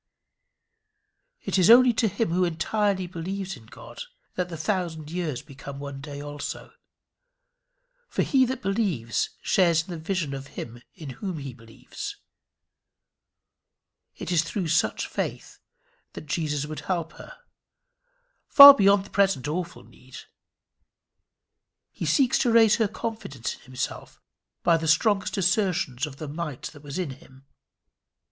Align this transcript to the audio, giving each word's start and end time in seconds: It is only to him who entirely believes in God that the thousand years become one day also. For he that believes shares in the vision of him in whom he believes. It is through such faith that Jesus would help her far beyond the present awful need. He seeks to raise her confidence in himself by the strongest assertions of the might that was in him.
It 1.43 1.59
is 1.59 1.69
only 1.69 1.93
to 1.93 2.07
him 2.07 2.29
who 2.31 2.43
entirely 2.43 3.05
believes 3.05 3.55
in 3.55 3.67
God 3.67 4.01
that 4.33 4.49
the 4.49 4.57
thousand 4.57 5.11
years 5.11 5.43
become 5.43 5.77
one 5.77 6.01
day 6.01 6.19
also. 6.19 6.73
For 8.09 8.23
he 8.23 8.43
that 8.45 8.63
believes 8.63 9.29
shares 9.43 9.83
in 9.83 9.91
the 9.91 9.99
vision 9.99 10.33
of 10.33 10.47
him 10.57 10.81
in 10.95 11.11
whom 11.11 11.37
he 11.37 11.53
believes. 11.53 12.17
It 14.17 14.31
is 14.31 14.41
through 14.43 14.69
such 14.69 15.05
faith 15.05 15.59
that 16.13 16.25
Jesus 16.25 16.65
would 16.65 16.79
help 16.79 17.11
her 17.13 17.37
far 18.47 18.73
beyond 18.73 19.05
the 19.05 19.11
present 19.11 19.47
awful 19.47 19.83
need. 19.83 20.21
He 21.91 22.07
seeks 22.07 22.39
to 22.39 22.51
raise 22.51 22.77
her 22.77 22.87
confidence 22.87 23.53
in 23.57 23.61
himself 23.61 24.19
by 24.63 24.77
the 24.77 24.87
strongest 24.87 25.37
assertions 25.37 26.07
of 26.07 26.17
the 26.17 26.27
might 26.27 26.63
that 26.73 26.81
was 26.81 26.97
in 26.97 27.11
him. 27.11 27.45